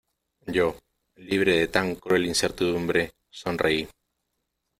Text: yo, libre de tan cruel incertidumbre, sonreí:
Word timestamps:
yo, 0.47 0.75
libre 1.15 1.57
de 1.59 1.67
tan 1.67 1.93
cruel 1.93 2.25
incertidumbre, 2.25 3.11
sonreí: 3.29 3.87